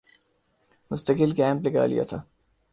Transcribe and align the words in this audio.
مستقل 0.91 1.31
کیمپ 1.37 1.59
لگا 1.65 1.85
لیا 1.85 2.03
تھا 2.09 2.19